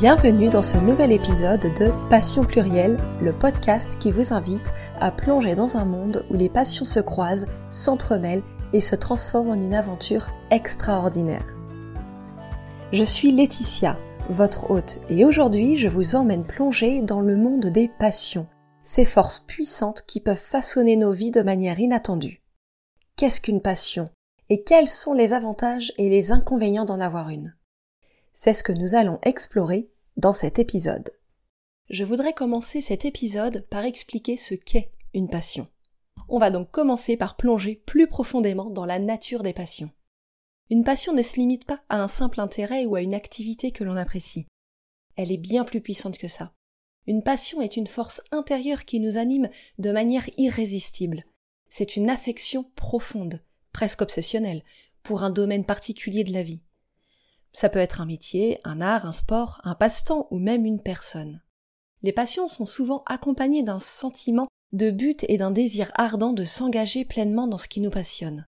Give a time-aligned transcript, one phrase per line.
[0.00, 5.56] Bienvenue dans ce nouvel épisode de Passion plurielle, le podcast qui vous invite à plonger
[5.56, 10.28] dans un monde où les passions se croisent, s'entremêlent et se transforment en une aventure
[10.52, 11.44] extraordinaire.
[12.92, 13.98] Je suis Laetitia,
[14.30, 18.46] votre hôte, et aujourd'hui je vous emmène plonger dans le monde des passions,
[18.84, 22.40] ces forces puissantes qui peuvent façonner nos vies de manière inattendue.
[23.16, 24.10] Qu'est-ce qu'une passion?
[24.48, 27.52] Et quels sont les avantages et les inconvénients d'en avoir une?
[28.40, 31.10] C'est ce que nous allons explorer dans cet épisode.
[31.90, 35.66] Je voudrais commencer cet épisode par expliquer ce qu'est une passion.
[36.28, 39.90] On va donc commencer par plonger plus profondément dans la nature des passions.
[40.70, 43.82] Une passion ne se limite pas à un simple intérêt ou à une activité que
[43.82, 44.46] l'on apprécie.
[45.16, 46.52] Elle est bien plus puissante que ça.
[47.08, 51.24] Une passion est une force intérieure qui nous anime de manière irrésistible.
[51.70, 54.62] C'est une affection profonde, presque obsessionnelle,
[55.02, 56.60] pour un domaine particulier de la vie.
[57.52, 61.42] Ça peut être un métier, un art, un sport, un passe-temps ou même une personne.
[62.02, 67.04] Les passions sont souvent accompagnées d'un sentiment de but et d'un désir ardent de s'engager
[67.04, 68.46] pleinement dans ce qui nous passionne.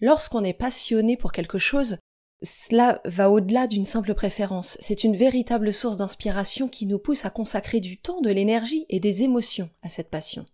[0.00, 1.98] Lorsqu'on est passionné pour quelque chose,
[2.42, 7.30] cela va au-delà d'une simple préférence, c'est une véritable source d'inspiration qui nous pousse à
[7.30, 10.44] consacrer du temps, de l'énergie et des émotions à cette passion.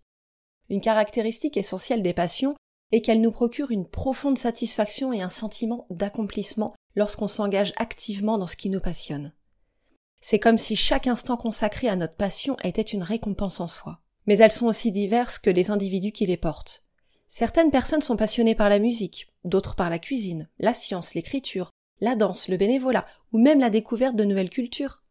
[0.69, 2.55] Une caractéristique essentielle des passions
[2.91, 8.47] est qu'elles nous procurent une profonde satisfaction et un sentiment d'accomplissement lorsqu'on s'engage activement dans
[8.47, 9.33] ce qui nous passionne.
[10.21, 13.99] C'est comme si chaque instant consacré à notre passion était une récompense en soi.
[14.25, 16.85] Mais elles sont aussi diverses que les individus qui les portent.
[17.29, 21.69] Certaines personnes sont passionnées par la musique, d'autres par la cuisine, la science, l'écriture,
[22.01, 25.03] la danse, le bénévolat, ou même la découverte de nouvelles cultures.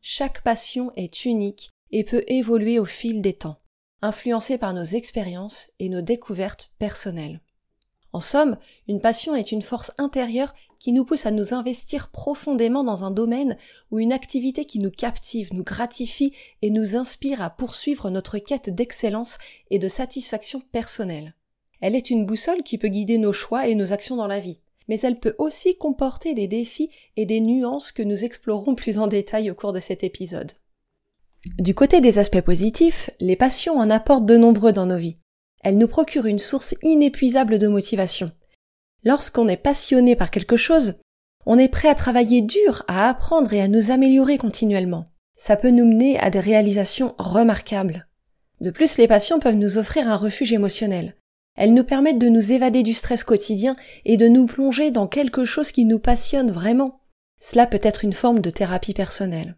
[0.00, 3.60] Chaque passion est unique et peut évoluer au fil des temps,
[4.02, 7.40] influencée par nos expériences et nos découvertes personnelles.
[8.12, 8.56] En somme,
[8.88, 13.10] une passion est une force intérieure qui nous pousse à nous investir profondément dans un
[13.10, 13.56] domaine
[13.90, 16.32] ou une activité qui nous captive, nous gratifie
[16.62, 19.38] et nous inspire à poursuivre notre quête d'excellence
[19.70, 21.34] et de satisfaction personnelle.
[21.80, 24.60] Elle est une boussole qui peut guider nos choix et nos actions dans la vie,
[24.88, 29.06] mais elle peut aussi comporter des défis et des nuances que nous explorerons plus en
[29.06, 30.52] détail au cours de cet épisode.
[31.58, 35.18] Du côté des aspects positifs, les passions en apportent de nombreux dans nos vies.
[35.62, 38.32] Elles nous procurent une source inépuisable de motivation.
[39.04, 41.00] Lorsqu'on est passionné par quelque chose,
[41.46, 45.04] on est prêt à travailler dur, à apprendre et à nous améliorer continuellement.
[45.36, 48.08] Ça peut nous mener à des réalisations remarquables.
[48.60, 51.14] De plus, les passions peuvent nous offrir un refuge émotionnel.
[51.56, 55.44] Elles nous permettent de nous évader du stress quotidien et de nous plonger dans quelque
[55.44, 57.00] chose qui nous passionne vraiment.
[57.40, 59.56] Cela peut être une forme de thérapie personnelle.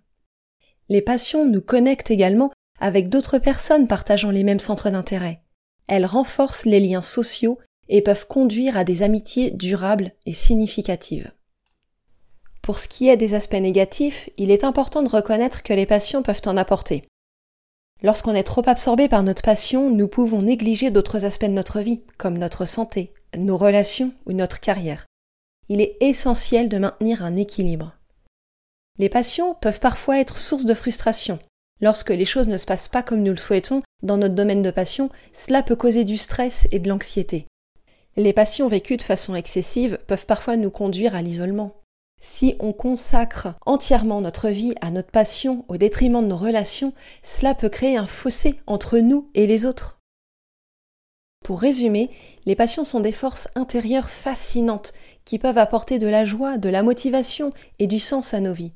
[0.91, 5.41] Les passions nous connectent également avec d'autres personnes partageant les mêmes centres d'intérêt.
[5.87, 7.59] Elles renforcent les liens sociaux
[7.89, 11.33] et peuvent conduire à des amitiés durables et significatives.
[12.61, 16.23] Pour ce qui est des aspects négatifs, il est important de reconnaître que les passions
[16.23, 17.03] peuvent en apporter.
[18.03, 22.03] Lorsqu'on est trop absorbé par notre passion, nous pouvons négliger d'autres aspects de notre vie,
[22.19, 25.07] comme notre santé, nos relations ou notre carrière.
[25.69, 28.00] Il est essentiel de maintenir un équilibre.
[29.01, 31.39] Les passions peuvent parfois être source de frustration.
[31.81, 34.71] Lorsque les choses ne se passent pas comme nous le souhaitons dans notre domaine de
[34.71, 37.47] passion, cela peut causer du stress et de l'anxiété.
[38.19, 41.81] Les passions vécues de façon excessive peuvent parfois nous conduire à l'isolement.
[42.21, 47.55] Si on consacre entièrement notre vie à notre passion au détriment de nos relations, cela
[47.55, 49.99] peut créer un fossé entre nous et les autres.
[51.43, 52.11] Pour résumer,
[52.45, 54.93] les passions sont des forces intérieures fascinantes
[55.25, 58.75] qui peuvent apporter de la joie, de la motivation et du sens à nos vies.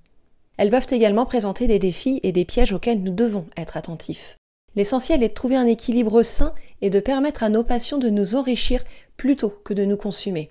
[0.57, 4.37] Elles peuvent également présenter des défis et des pièges auxquels nous devons être attentifs.
[4.77, 8.35] L'essentiel est de trouver un équilibre sain et de permettre à nos passions de nous
[8.35, 8.83] enrichir
[9.17, 10.51] plutôt que de nous consumer.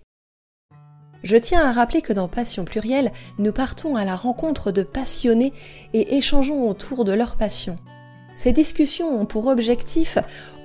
[1.24, 5.54] Je tiens à rappeler que dans Passion plurielle, nous partons à la rencontre de passionnés
[5.94, 7.78] et échangeons autour de leur passion.
[8.36, 10.18] Ces discussions ont pour objectif,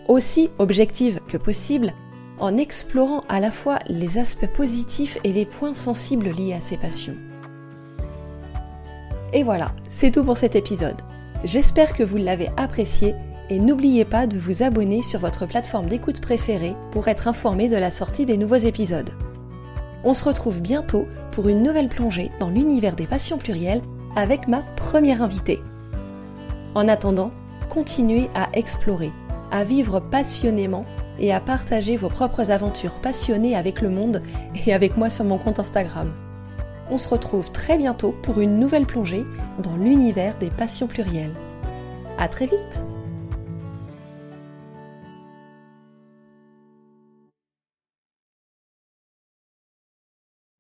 [0.09, 1.95] aussi objectives que possible,
[2.41, 6.77] en explorant à la fois les aspects positifs et les points sensibles liés à ces
[6.77, 7.17] passions.
[9.33, 10.97] Et voilà, c'est tout pour cet épisode.
[11.45, 13.15] J'espère que vous l'avez apprécié
[13.51, 17.77] et n'oubliez pas de vous abonner sur votre plateforme d'écoute préférée pour être informé de
[17.77, 19.11] la sortie des nouveaux épisodes.
[20.05, 23.83] On se retrouve bientôt pour une nouvelle plongée dans l'univers des passions plurielles
[24.17, 25.61] avec ma première invitée.
[26.75, 27.31] En attendant,
[27.69, 29.13] continuez à explorer,
[29.51, 30.85] à vivre passionnément
[31.19, 34.23] et à partager vos propres aventures passionnées avec le monde
[34.67, 36.13] et avec moi sur mon compte Instagram.
[36.91, 39.27] On se retrouve très bientôt pour une nouvelle plongée
[39.59, 41.35] dans l'univers des passions plurielles.
[42.19, 42.83] À très vite!